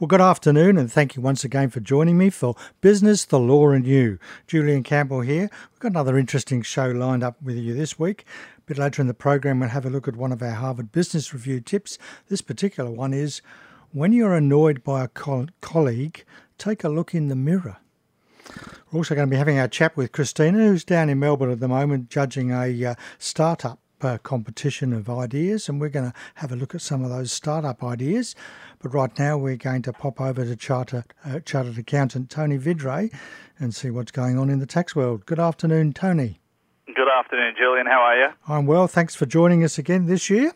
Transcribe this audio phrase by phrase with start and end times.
[0.00, 3.70] Well, good afternoon, and thank you once again for joining me for Business, the Law,
[3.70, 4.20] and You.
[4.46, 5.50] Julian Campbell here.
[5.72, 8.24] We've got another interesting show lined up with you this week.
[8.58, 10.92] A bit later in the program, we'll have a look at one of our Harvard
[10.92, 11.98] Business Review tips.
[12.28, 13.42] This particular one is
[13.90, 16.24] when you're annoyed by a co- colleague,
[16.58, 17.78] take a look in the mirror.
[18.92, 21.58] We're also going to be having our chat with Christina, who's down in Melbourne at
[21.58, 26.52] the moment judging a uh, startup uh, competition of ideas, and we're going to have
[26.52, 28.34] a look at some of those startup ideas.
[28.80, 33.12] But right now, we're going to pop over to charter, uh, chartered accountant Tony Vidray
[33.58, 35.26] and see what's going on in the tax world.
[35.26, 36.40] Good afternoon, Tony.
[36.86, 37.86] Good afternoon, Julian.
[37.86, 38.28] How are you?
[38.46, 38.86] I'm well.
[38.86, 40.52] Thanks for joining us again this year.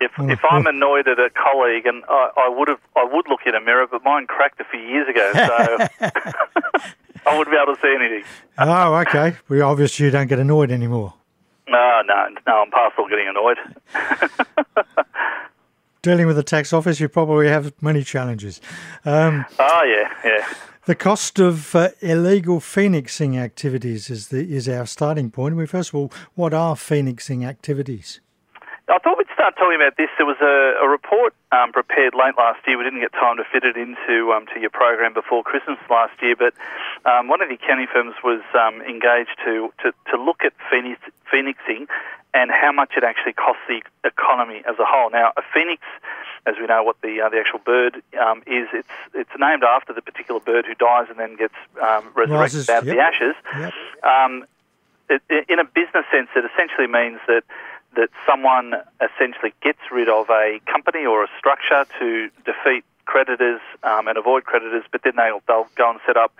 [0.00, 3.40] If, if I'm annoyed at a colleague, and I, I would have, I would look
[3.46, 5.88] in a mirror, but mine cracked a few years ago, so
[7.26, 8.24] I wouldn't be able to see anything.
[8.58, 9.36] oh, okay.
[9.48, 11.14] Well, obviously you don't get annoyed anymore.
[11.68, 12.52] No, no, no.
[12.62, 13.56] I'm past all getting annoyed.
[16.06, 18.60] Dealing with the tax office, you probably have many challenges.
[19.04, 20.46] Um, oh yeah, yeah.
[20.84, 25.56] The cost of uh, illegal phoenixing activities is the is our starting point.
[25.56, 28.20] We first of all, what are phoenixing activities?
[28.88, 30.08] I thought we'd start talking about this.
[30.16, 32.78] There was a, a report um, prepared late last year.
[32.78, 36.16] We didn't get time to fit it into um, to your program before Christmas last
[36.22, 36.54] year, but
[37.04, 40.98] um, one of the accounting firms was um, engaged to, to, to look at phoenix,
[41.30, 41.86] phoenixing
[42.32, 45.10] and how much it actually costs the economy as a whole.
[45.10, 45.82] Now, a phoenix,
[46.46, 49.92] as we know what the uh, the actual bird um, is, it's it's named after
[49.92, 52.92] the particular bird who dies and then gets um, resurrected Rises, out yep.
[52.92, 53.34] of the ashes.
[53.52, 54.48] Yep.
[55.08, 57.44] It, it, in a business sense, it essentially means that
[57.96, 64.08] that someone essentially gets rid of a company or a structure to defeat creditors um,
[64.08, 66.32] and avoid creditors, but then they'll, they'll go and set up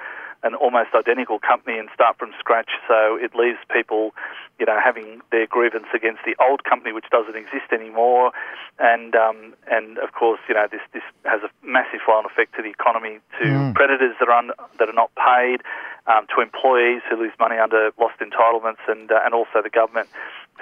[0.43, 2.71] an almost identical company and start from scratch.
[2.87, 4.15] So it leaves people,
[4.61, 8.33] you know, having their grievance against the old company, which doesn't exist anymore,
[8.79, 12.63] and um, and of course, you know, this this has a massive flow-on effect to
[12.63, 15.63] the economy, to creditors that are un, that are not paid,
[16.07, 20.09] um, to employees who lose money under lost entitlements, and uh, and also the government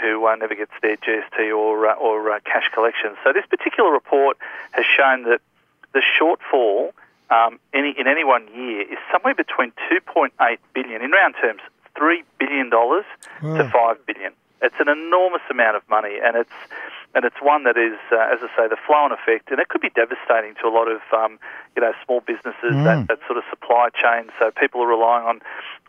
[0.05, 3.17] who uh, never gets their GST or uh, or uh, cash collections.
[3.25, 4.37] So this particular report
[4.73, 5.41] has shown that
[5.95, 6.93] the shortfall
[7.31, 10.31] um, any, in any one year is somewhere between 2.8
[10.75, 11.61] billion, in round terms,
[11.97, 13.05] three billion dollars
[13.57, 14.33] to five billion.
[14.61, 16.53] It's an enormous amount of money, and it's
[17.15, 19.81] and it's one that is, uh, as I say, the flow-on effect, and it could
[19.81, 21.39] be devastating to a lot of um,
[21.77, 24.31] you know small businesses that, that sort of supply chain.
[24.39, 25.41] So people are relying on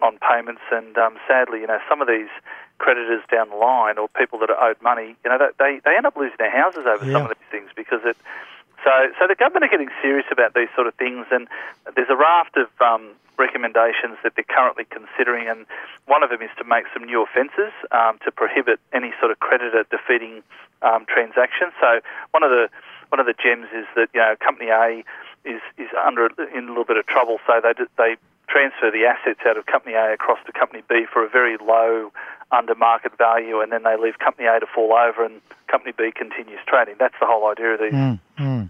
[0.01, 2.29] on payments, and um, sadly, you know, some of these
[2.77, 6.05] creditors down the line or people that are owed money, you know, they they end
[6.05, 7.13] up losing their houses over Yeah.
[7.13, 8.17] some of these things because it.
[8.83, 11.47] So, so the government are getting serious about these sort of things, and
[11.95, 15.65] there's a raft of um, recommendations that they're currently considering, and
[16.05, 19.39] one of them is to make some new offences um, to prohibit any sort of
[19.39, 20.43] creditor defeating
[20.83, 21.71] um, transaction.
[21.81, 21.99] So,
[22.31, 22.69] one of the
[23.09, 25.03] one of the gems is that you know company A
[25.45, 29.39] is is under in a little bit of trouble, so they they transfer the assets
[29.47, 32.11] out of company A across to company B for a very low
[32.51, 36.11] under market value, and then they leave company A to fall over, and company B
[36.15, 36.95] continues trading.
[36.99, 37.93] That's the whole idea of these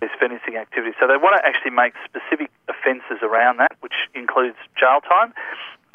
[0.02, 0.96] these phoenixing activities.
[1.00, 5.34] So they want to actually make specific offences around that, which includes jail time.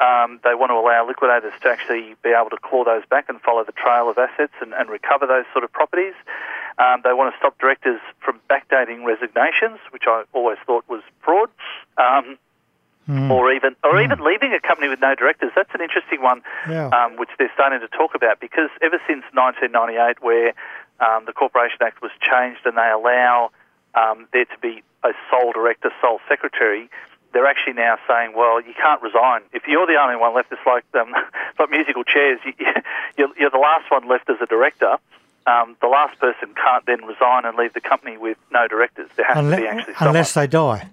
[0.01, 3.39] Um, they want to allow liquidators to actually be able to claw those back and
[3.39, 6.15] follow the trail of assets and, and recover those sort of properties.
[6.79, 11.49] Um, they want to stop directors from backdating resignations, which I always thought was fraud.
[11.97, 12.39] Um,
[13.09, 15.51] Or even, or even leaving a company with no directors.
[15.55, 16.87] That's an interesting one, Yeah.
[16.95, 20.53] um, which they're starting to talk about because ever since 1998, where
[21.01, 23.51] um, the Corporation Act was changed and they allow
[23.95, 26.89] um, there to be a sole director, sole secretary,
[27.33, 29.41] they're actually now saying, well, you can't resign.
[29.51, 31.11] If you're the only one left, it's like, um,
[31.59, 32.39] like musical chairs.
[32.45, 32.53] You,
[33.17, 34.97] you're, you're the last one left as a director.
[35.47, 39.09] Um, the last person can't then resign and leave the company with no directors.
[39.17, 40.15] There has to be actually someone.
[40.15, 40.87] unless they die.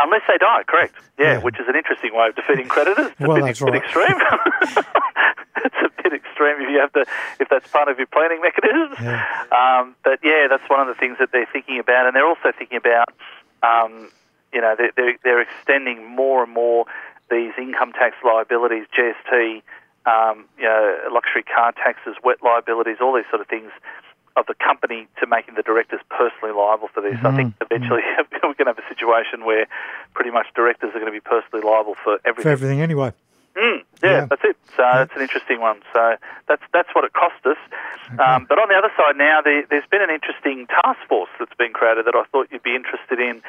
[0.00, 0.94] Unless they die, correct.
[1.18, 1.38] Yeah, Yeah.
[1.40, 3.08] which is an interesting way of defeating creditors.
[3.12, 3.82] It's a Well, bit, that's bit right.
[3.82, 4.18] extreme.
[5.64, 7.04] it's a bit extreme if you have to,
[7.40, 8.92] if that's part of your planning mechanism.
[9.50, 12.52] Um, but yeah, that's one of the things that they're thinking about, and they're also
[12.56, 13.08] thinking about,
[13.62, 14.10] um,
[14.52, 16.86] you know, they're, they're, they're extending more and more
[17.30, 19.62] these income tax liabilities, GST,
[20.06, 23.70] um, you know, luxury car taxes, WET liabilities, all these sort of things
[24.38, 27.18] of the company to making the directors personally liable for this.
[27.24, 27.64] I think Mm-hmm.
[27.74, 28.02] eventually
[28.42, 29.66] we're going to have a situation where
[30.14, 32.42] pretty much directors are going to be personally liable for everything.
[32.42, 32.80] For everything.
[32.80, 33.12] anyway.
[33.56, 34.26] Mm, yeah, Yeah.
[34.30, 34.56] that's it.
[34.76, 35.80] So it's an interesting one.
[35.92, 36.14] So
[36.46, 37.56] that's that's what it cost us.
[38.18, 41.52] Um, but on the other side now, there, there's been an interesting task force that's
[41.58, 43.42] been created that I thought you'd be interested in.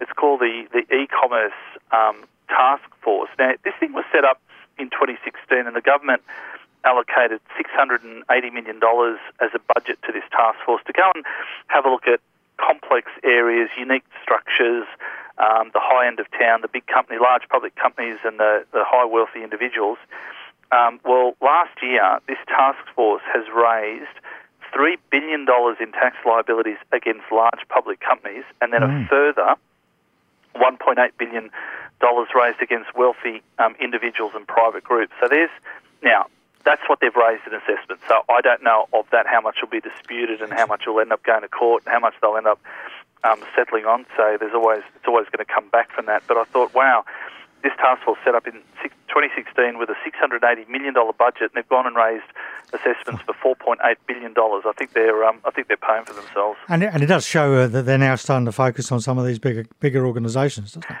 [0.00, 1.58] It's called the the e-commerce
[1.90, 3.30] um, task force.
[3.38, 4.40] Now this thing was set up
[4.78, 6.22] in 2016, and the government
[6.86, 8.22] allocated $680
[8.52, 8.80] million
[9.40, 11.24] as a budget to this task force to go and
[11.66, 12.20] have a look at
[12.58, 14.86] complex areas, unique structures,
[15.38, 18.84] um, the high end of town, the big company, large public companies, and the, the
[18.86, 19.98] high wealthy individuals.
[20.72, 24.16] Um, well, last year, this task force has raised
[24.72, 25.46] $3 billion
[25.80, 29.04] in tax liabilities against large public companies, and then mm.
[29.04, 29.54] a further
[30.54, 31.50] $1.8 billion
[32.34, 35.12] raised against wealthy um, individuals and private groups.
[35.20, 35.50] So there's
[36.02, 36.26] now
[36.66, 38.00] that's what they've raised in assessment.
[38.08, 41.00] So I don't know of that how much will be disputed and how much will
[41.00, 42.60] end up going to court and how much they'll end up
[43.22, 44.04] um, settling on.
[44.16, 46.24] So there's always it's always going to come back from that.
[46.26, 47.04] But I thought, wow,
[47.62, 48.60] this task force set up in
[49.08, 52.26] 2016 with a $680 million budget, and they've gone and raised
[52.74, 54.34] assessments for $4.8 billion.
[54.36, 56.58] I think they're um, I think they're paying for themselves.
[56.68, 59.18] And it, and it does show uh, that they're now starting to focus on some
[59.18, 60.96] of these bigger bigger organisations, doesn't it?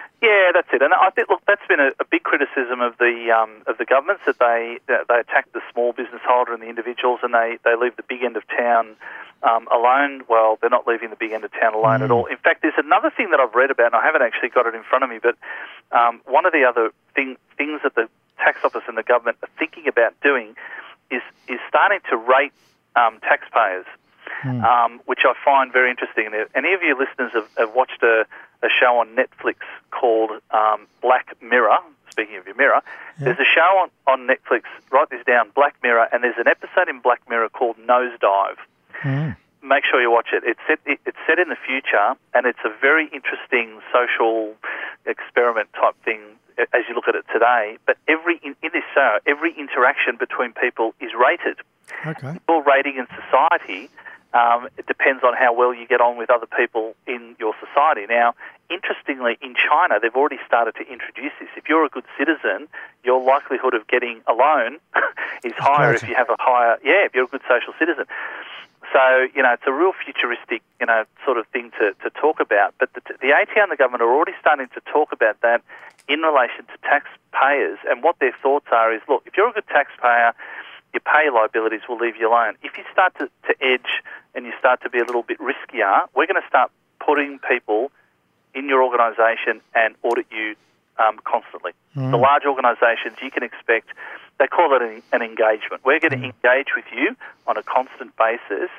[0.82, 3.84] And I think look, that's been a, a big criticism of the um, of the
[3.84, 7.58] governments that they that they attack the small business holder and the individuals, and they
[7.64, 8.96] they leave the big end of town
[9.42, 12.04] um, alone, well, they're not leaving the big end of town alone mm.
[12.04, 12.26] at all.
[12.26, 14.74] In fact, there's another thing that I've read about, and I haven't actually got it
[14.74, 15.36] in front of me, but
[15.92, 18.08] um, one of the other thing, things that the
[18.38, 20.56] tax office and the government are thinking about doing
[21.10, 22.52] is, is starting to rate
[22.96, 23.86] um, taxpayers,
[24.44, 24.64] mm.
[24.64, 26.26] um, which I find very interesting.
[26.26, 28.24] And any of your listeners have, have watched a,
[28.62, 29.56] a, show on Netflix
[29.90, 31.78] called um, Black Mirror.
[32.10, 32.80] Speaking of your mirror,
[33.18, 33.24] yeah.
[33.24, 36.88] there's a show on, on Netflix, write this down, Black Mirror, and there's an episode
[36.88, 38.56] in Black Mirror called Nosedive.
[39.02, 39.36] Mm.
[39.62, 40.42] Make sure you watch it.
[40.46, 44.54] It's set, it's set in the future, and it's a very interesting social
[45.04, 46.20] experiment type thing
[46.58, 47.76] as you look at it today.
[47.84, 51.58] But every in, in this show, every interaction between people is rated.
[52.06, 52.38] Okay.
[52.48, 53.90] Your rating in society
[54.36, 58.04] um, it depends on how well you get on with other people in your society.
[58.06, 58.34] Now,
[58.68, 61.48] interestingly, in China, they've already started to introduce this.
[61.56, 62.68] If you're a good citizen,
[63.02, 64.76] your likelihood of getting a loan
[65.44, 68.04] is higher if you have a higher, yeah, if you're a good social citizen.
[68.92, 72.38] So, you know, it's a real futuristic, you know, sort of thing to, to talk
[72.38, 72.74] about.
[72.78, 75.62] But the, the ATO and the government are already starting to talk about that
[76.08, 77.78] in relation to taxpayers.
[77.88, 80.34] And what their thoughts are is, look, if you're a good taxpayer,
[80.96, 82.56] your pay liabilities will leave you alone.
[82.62, 84.00] If you start to, to edge
[84.34, 86.72] and you start to be a little bit riskier, we're going to start
[87.04, 87.92] putting people
[88.54, 90.56] in your organisation and audit you
[90.96, 91.72] um, constantly.
[91.94, 92.12] Mm.
[92.12, 93.90] The large organisations, you can expect
[94.38, 95.84] they call it an, an engagement.
[95.84, 96.32] We're going to mm.
[96.32, 97.14] engage with you
[97.46, 98.70] on a constant basis,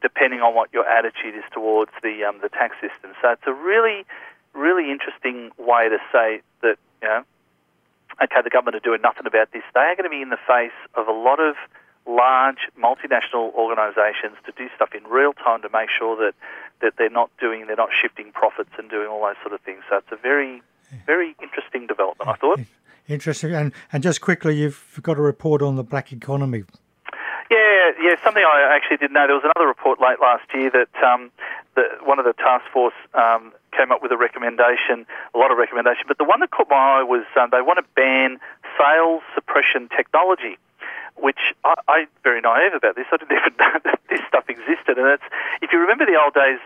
[0.00, 3.12] depending on what your attitude is towards the um, the tax system.
[3.20, 4.06] So it's a really,
[4.54, 7.24] really interesting way to say that you know,
[8.22, 9.62] okay, the government are doing nothing about this.
[9.74, 11.54] They are going to be in the face of a lot of
[12.06, 16.34] large multinational organisations to do stuff in real time to make sure that
[16.82, 19.82] that they're not doing, they're not shifting profits and doing all those sort of things.
[19.88, 20.62] So it's a very,
[21.06, 22.58] very interesting development, I thought.
[23.08, 23.54] Interesting.
[23.54, 26.64] And, and just quickly, you've got a report on the black economy.
[27.50, 28.14] Yeah, yeah.
[28.24, 29.26] Something I actually didn't know.
[29.26, 31.30] There was another report late last year that um,
[31.76, 35.58] the, one of the task force um, came up with a recommendation, a lot of
[35.58, 36.04] recommendation.
[36.06, 38.38] But the one that caught my eye was um, they want to ban
[38.78, 40.58] sales suppression technology
[41.14, 43.04] which I, I very naive about this.
[43.12, 44.96] I didn't even know that this stuff existed.
[44.96, 45.22] And it's
[45.60, 46.58] if you remember the old days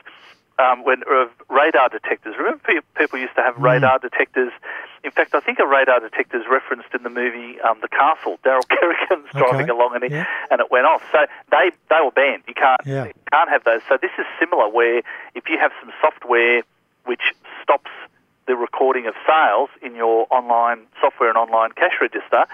[0.59, 2.35] um, when uh, radar detectors.
[2.39, 2.63] Remember,
[2.97, 3.63] people used to have mm.
[3.63, 4.53] radar detectors.
[5.05, 8.39] In fact, I think a radar detector is referenced in the movie um, The Castle.
[8.45, 9.39] Darryl Kerrigan's okay.
[9.39, 10.25] driving along and, he, yeah.
[10.51, 11.03] and it went off.
[11.13, 11.19] So
[11.51, 12.43] they they were banned.
[12.49, 13.05] You can't yeah.
[13.07, 13.83] you can't have those.
[13.89, 15.03] So this is similar, where
[15.35, 16.63] if you have some software
[17.07, 17.23] which
[17.63, 17.91] stops
[18.47, 22.45] the recording of sales in your online software and online cash register,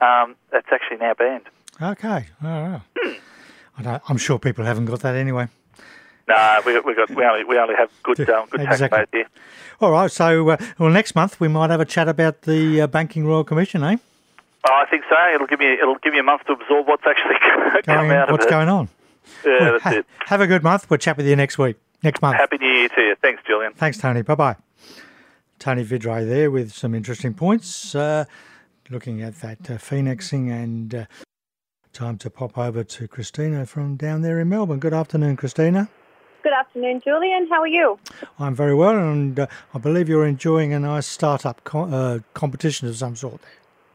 [0.00, 1.44] um, that's actually now banned.
[1.80, 2.26] Okay.
[2.42, 3.12] Oh, hmm.
[3.86, 5.48] I am sure people haven't got that anyway.
[6.28, 9.04] No, we, we, got, we, only, we only have good, um, good exactly.
[9.12, 9.26] here.
[9.80, 12.86] All right, so uh, well, next month we might have a chat about the uh,
[12.86, 13.96] Banking Royal Commission, eh?
[14.64, 15.16] Oh, I think so.
[15.34, 17.34] It'll give me it'll give you a month to absorb what's actually
[17.84, 18.50] come out of what's it.
[18.50, 18.88] going on.
[19.44, 20.06] Yeah, well, that's ha- it.
[20.26, 20.88] Have a good month.
[20.88, 22.36] We'll chat with you next week, next month.
[22.36, 23.16] Happy New Year to you.
[23.20, 23.72] Thanks, Julian.
[23.74, 24.22] Thanks, Tony.
[24.22, 24.56] Bye bye.
[25.58, 28.24] Tony Vidray there with some interesting points, uh,
[28.90, 31.04] looking at that uh, phoenixing and uh,
[31.92, 34.80] time to pop over to Christina from down there in Melbourne.
[34.80, 35.88] Good afternoon, Christina.
[36.42, 37.46] Good afternoon, Julian.
[37.48, 38.00] How are you?
[38.40, 42.88] I'm very well, and uh, I believe you're enjoying a nice startup co- uh, competition
[42.88, 43.40] of some sort.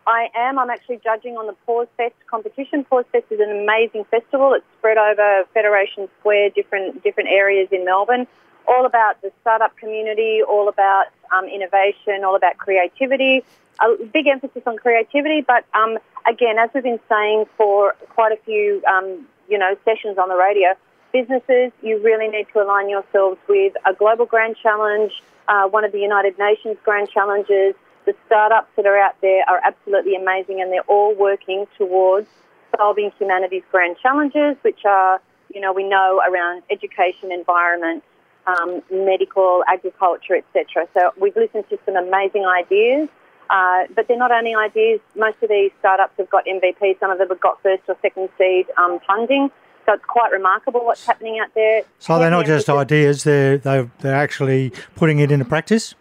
[0.07, 0.57] I am.
[0.57, 2.85] I'm actually judging on the Pause Fest competition.
[2.85, 4.53] Pause Fest is an amazing festival.
[4.53, 8.25] It's spread over Federation Square, different different areas in Melbourne
[8.67, 13.43] all about the startup community, all about um, innovation, all about creativity.
[13.79, 15.97] A big emphasis on creativity, but um,
[16.27, 20.35] again, as we've been saying for quite a few, um, you know, sessions on the
[20.35, 20.73] radio,
[21.13, 25.11] businesses, you really need to align yourselves with a global grand challenge,
[25.47, 27.75] uh, one of the United Nations grand challenges.
[28.07, 32.29] The startups that are out there are absolutely amazing, and they're all working towards
[32.77, 35.19] solving humanity's grand challenges, which are,
[35.53, 38.05] you know, we know around education, environment,
[38.47, 40.87] um, medical, agriculture, etc.
[40.93, 43.09] So we've listened to some amazing ideas.
[43.49, 45.01] Uh, but they're not only ideas.
[45.15, 46.99] Most of these startups have got MVP.
[47.01, 49.51] Some of them have got first or second seed um, funding.
[49.85, 51.83] So it's quite remarkable what's happening out there.
[51.99, 55.95] So they're not just ideas; they're they're, they're actually putting it into practice.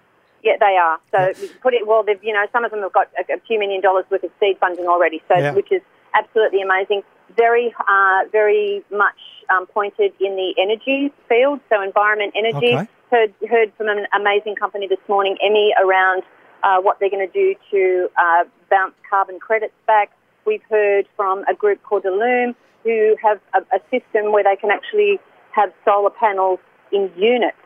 [0.47, 1.01] Yeah, they are.
[1.11, 1.49] So yeah.
[1.61, 2.05] put it well.
[2.05, 4.31] They've you know some of them have got a, a, few million dollars worth of
[4.39, 5.21] seed funding already.
[5.27, 5.53] So yeah.
[5.53, 5.83] which is
[6.15, 7.03] absolutely amazing.
[7.37, 9.19] Very uh, very much
[9.51, 11.59] um, pointed in the energy field.
[11.69, 12.77] So environment, energy.
[12.77, 12.89] Okay.
[13.11, 16.23] Heard heard from an amazing company this morning, Emmy, around
[16.63, 20.11] uh, what they're going to do to uh, bounce carbon credits back.
[20.45, 24.71] We've heard from a group called Illume who have a, a system where they can
[24.71, 25.19] actually
[25.51, 26.61] have solar panels
[26.93, 27.57] in units.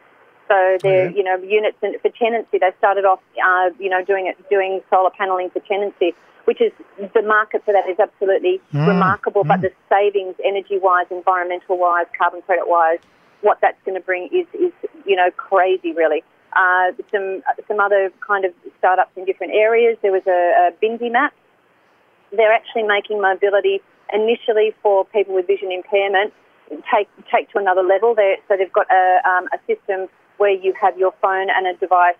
[0.50, 1.16] So they're, mm-hmm.
[1.16, 2.58] you know, units for tenancy.
[2.58, 6.10] They started off, uh, you know, doing it, doing solar paneling for tenancy,
[6.44, 6.72] which is
[7.14, 8.84] the market for that is absolutely mm.
[8.84, 9.44] remarkable.
[9.44, 9.48] Mm.
[9.52, 12.98] But the savings, energy-wise, environmental-wise, carbon credit-wise,
[13.42, 14.72] what that's going to bring is, is,
[15.06, 16.24] you know, crazy, really.
[16.52, 19.96] Uh, some some other kind of startups in different areas.
[20.02, 21.32] There was a, a Bindi Map.
[22.32, 23.80] They're actually making mobility
[24.12, 26.34] initially for people with vision impairment
[26.92, 28.16] take take to another level.
[28.16, 30.08] They're, so they've got a, um, a system
[30.40, 32.16] where you have your phone and a device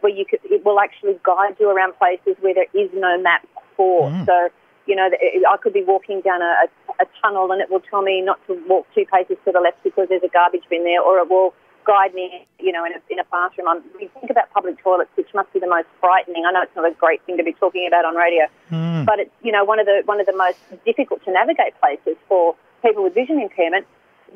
[0.00, 3.46] where you could, it will actually guide you around places where there is no map
[3.76, 4.10] for.
[4.10, 4.26] Mm.
[4.26, 4.48] So
[4.86, 5.08] you know,
[5.48, 6.66] I could be walking down a,
[7.00, 9.82] a, tunnel and it will tell me not to walk two paces to the left
[9.84, 13.00] because there's a garbage bin there, or it will guide me, you know, in a,
[13.10, 13.68] in a bathroom.
[13.68, 16.44] I'm, we think about public toilets, which must be the most frightening.
[16.46, 19.06] I know it's not a great thing to be talking about on radio, mm.
[19.06, 22.16] but it's, you know, one of the one of the most difficult to navigate places
[22.28, 23.86] for people with vision impairment.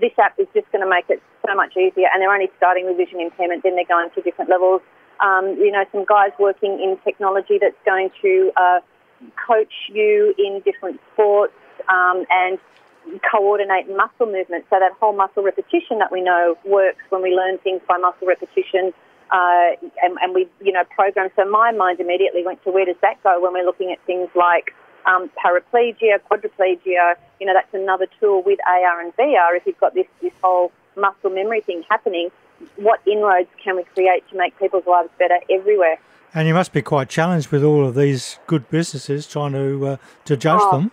[0.01, 2.87] This app is just going to make it so much easier, and they're only starting
[2.87, 3.63] with vision impairment.
[3.63, 4.83] Then they're going to different levels.
[5.21, 8.81] Um, you know, some guys working in technology that's going to uh,
[9.47, 11.55] coach you in different sports
[11.89, 12.59] um, and
[13.31, 14.65] coordinate muscle movement.
[14.69, 18.27] So that whole muscle repetition that we know works when we learn things by muscle
[18.27, 18.93] repetition.
[19.29, 19.75] Uh,
[20.05, 21.29] and, and, we, you know, program.
[21.35, 24.29] So my mind immediately went to where does that go when we're looking at things
[24.37, 24.73] like
[25.05, 27.15] um, paraplegia, quadriplegia.
[27.41, 29.57] You know, that's another tool with AR and VR.
[29.57, 32.31] If you've got this this whole muscle memory thing happening,
[32.77, 35.99] what inroads can we create to make people's lives better everywhere?
[36.35, 39.97] And you must be quite challenged with all of these good businesses trying to uh,
[40.25, 40.93] to judge oh, them.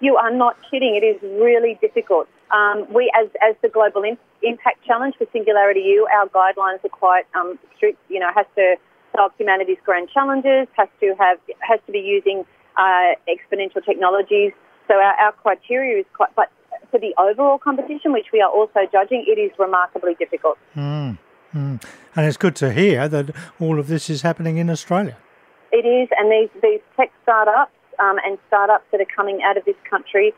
[0.00, 0.94] You are not kidding.
[0.94, 2.28] It is really difficult.
[2.50, 4.02] Um, we, as, as the Global
[4.42, 7.98] Impact Challenge for Singularity U, our guidelines are quite um, strict.
[8.08, 8.76] You know, has to
[9.16, 12.44] solve humanity's grand challenges, has to have, has to be using
[12.76, 14.52] uh, exponential technologies.
[14.88, 16.50] So our, our criteria is quite, but
[16.94, 20.56] for the overall competition, which we are also judging, it is remarkably difficult.
[20.76, 21.18] Mm,
[21.52, 21.82] mm.
[22.14, 25.16] And it's good to hear that all of this is happening in Australia.
[25.72, 29.64] It is, and these, these tech startups um, and startups that are coming out of
[29.64, 30.32] this country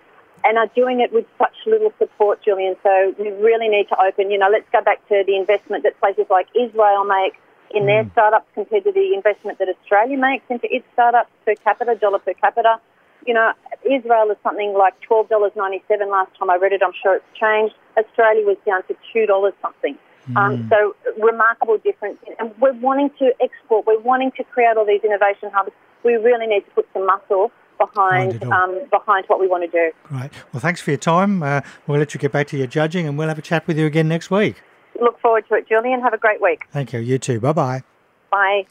[0.45, 2.75] and are doing it with such little support, Julian.
[2.83, 6.01] So we really need to open, you know, let's go back to the investment that
[6.01, 7.35] places like Israel make
[7.71, 7.87] in mm.
[7.87, 12.19] their startups compared to the investment that Australia makes into its startups per capita, dollar
[12.19, 12.81] per capita.
[13.27, 13.53] You know,
[13.85, 16.83] Israel is something like $12.97 last time I read it.
[16.83, 17.75] I'm sure it's changed.
[17.97, 19.99] Australia was down to $2 something.
[20.29, 20.37] Mm.
[20.37, 22.19] Um, so remarkable difference.
[22.39, 23.87] And we're wanting to export.
[23.87, 25.73] We're wanting to create all these innovation hubs
[26.07, 29.91] we really need to put some muscle behind um, behind what we want to do.
[30.11, 30.33] Right.
[30.53, 31.43] Well, thanks for your time.
[31.43, 33.79] Uh, we'll let you get back to your judging, and we'll have a chat with
[33.79, 34.63] you again next week.
[35.01, 36.01] Look forward to it, Julian.
[36.01, 36.63] Have a great week.
[36.73, 37.01] Thank you.
[37.01, 37.41] You too.
[37.41, 37.83] Bye bye
[38.31, 38.67] bye.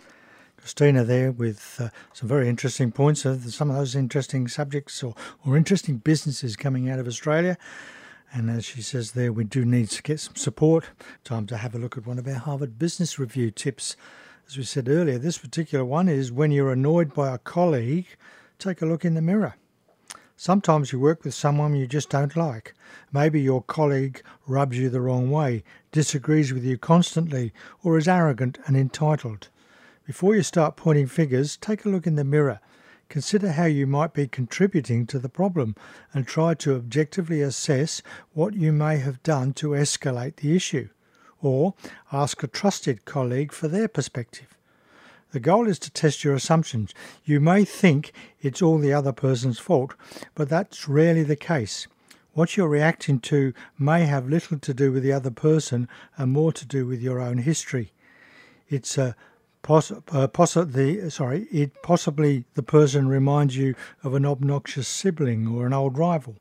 [0.66, 5.14] Christina there with uh, some very interesting points of some of those interesting subjects or,
[5.46, 7.56] or interesting businesses coming out of Australia.
[8.34, 10.86] And as she says there, we do need to get some support.
[11.24, 13.96] Time to have a look at one of our Harvard Business Review tips
[14.48, 18.08] as we said earlier, this particular one is when you're annoyed by a colleague,
[18.58, 19.54] take a look in the mirror.
[20.36, 22.74] Sometimes you work with someone you just don't like.
[23.12, 27.54] Maybe your colleague rubs you the wrong way, disagrees with you constantly,
[27.84, 29.50] or is arrogant and entitled.
[30.06, 32.60] Before you start pointing fingers, take a look in the mirror.
[33.10, 35.76] Consider how you might be contributing to the problem
[36.14, 40.90] and try to objectively assess what you may have done to escalate the issue
[41.42, 41.74] or
[42.12, 44.56] ask a trusted colleague for their perspective.
[45.32, 46.94] The goal is to test your assumptions.
[47.24, 49.96] You may think it's all the other person's fault,
[50.36, 51.88] but that's rarely the case.
[52.34, 56.54] What you're reacting to may have little to do with the other person and more
[56.54, 57.92] to do with your own history.
[58.70, 59.16] It's a
[59.66, 65.48] Poss- uh, poss- the, sorry, it possibly the person reminds you of an obnoxious sibling
[65.48, 66.36] or an old rival.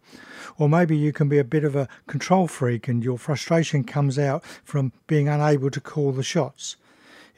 [0.58, 4.18] Or maybe you can be a bit of a control freak and your frustration comes
[4.18, 6.76] out from being unable to call the shots.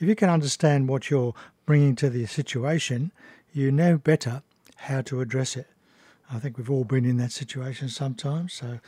[0.01, 1.35] If you can understand what you're
[1.67, 3.13] bringing to the situation,
[3.53, 4.43] you know better
[4.75, 5.69] how to address it.
[6.33, 8.81] I think we've all been in that situation sometimes, so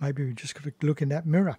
[0.00, 1.56] maybe we just got to look in that mirror.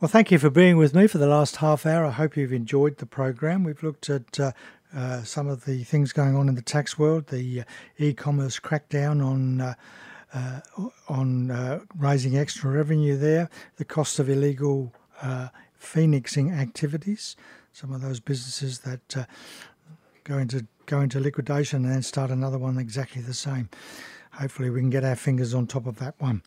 [0.00, 2.06] Well, thank you for being with me for the last half hour.
[2.06, 3.64] I hope you've enjoyed the program.
[3.64, 4.52] We've looked at uh,
[4.94, 7.64] uh, some of the things going on in the tax world, the uh,
[7.98, 9.74] e-commerce crackdown on uh,
[10.32, 10.60] uh,
[11.08, 14.92] on uh, raising extra revenue there, the cost of illegal
[15.78, 17.34] phoenixing activities,
[17.72, 19.26] some of those businesses that
[20.22, 23.68] go into go into liquidation and then start another one exactly the same.
[24.30, 26.42] Hopefully, we can get our fingers on top of that one.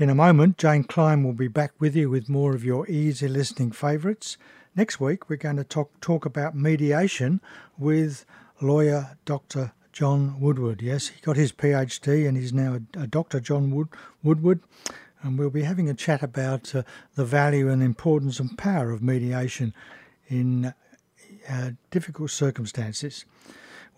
[0.00, 3.28] In a moment, Jane Klein will be back with you with more of your easy
[3.28, 4.38] listening favourites.
[4.74, 7.42] Next week, we're going to talk, talk about mediation
[7.76, 8.24] with
[8.62, 9.72] lawyer Dr.
[9.92, 10.80] John Woodward.
[10.80, 13.40] Yes, he got his PhD and he's now a, a Dr.
[13.40, 13.88] John Wood,
[14.22, 14.60] Woodward.
[15.20, 16.82] And we'll be having a chat about uh,
[17.14, 19.74] the value and importance and power of mediation
[20.28, 20.72] in
[21.46, 23.26] uh, difficult circumstances.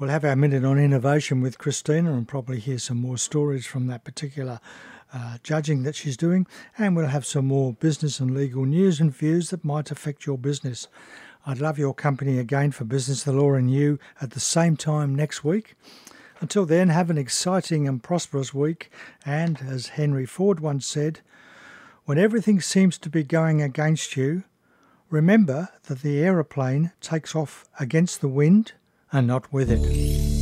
[0.01, 3.87] We'll have our minute on innovation with Christina and probably hear some more stories from
[3.87, 4.59] that particular
[5.13, 6.47] uh, judging that she's doing,
[6.79, 10.39] and we'll have some more business and legal news and views that might affect your
[10.39, 10.89] business.
[11.47, 15.15] I'd love your company again for Business, the Law, and You at the same time
[15.15, 15.75] next week.
[16.41, 18.91] Until then, have an exciting and prosperous week,
[19.25, 21.21] and as Henry Ford once said,
[22.05, 24.45] when everything seems to be going against you,
[25.09, 28.73] remember that the aeroplane takes off against the wind
[29.13, 30.42] and not with it.